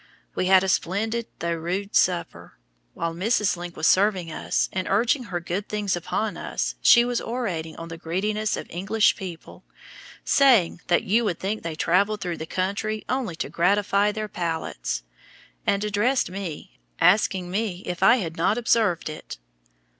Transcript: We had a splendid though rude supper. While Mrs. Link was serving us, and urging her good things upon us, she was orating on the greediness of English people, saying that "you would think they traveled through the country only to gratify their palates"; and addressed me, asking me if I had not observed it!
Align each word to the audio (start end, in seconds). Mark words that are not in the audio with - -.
We 0.33 0.47
had 0.47 0.63
a 0.63 0.67
splendid 0.67 1.27
though 1.37 1.53
rude 1.53 1.93
supper. 1.95 2.57
While 2.95 3.13
Mrs. 3.13 3.55
Link 3.55 3.77
was 3.77 3.85
serving 3.85 4.31
us, 4.31 4.67
and 4.73 4.87
urging 4.89 5.25
her 5.25 5.39
good 5.39 5.69
things 5.69 5.95
upon 5.95 6.37
us, 6.37 6.73
she 6.81 7.05
was 7.05 7.21
orating 7.21 7.75
on 7.75 7.89
the 7.89 7.99
greediness 7.99 8.57
of 8.57 8.65
English 8.71 9.15
people, 9.15 9.63
saying 10.25 10.81
that 10.87 11.03
"you 11.03 11.23
would 11.25 11.37
think 11.39 11.61
they 11.61 11.75
traveled 11.75 12.19
through 12.19 12.37
the 12.37 12.47
country 12.47 13.05
only 13.09 13.35
to 13.35 13.47
gratify 13.49 14.11
their 14.11 14.27
palates"; 14.27 15.03
and 15.67 15.83
addressed 15.83 16.31
me, 16.31 16.79
asking 16.99 17.51
me 17.51 17.83
if 17.85 18.01
I 18.01 18.15
had 18.15 18.35
not 18.35 18.57
observed 18.57 19.07
it! 19.07 19.37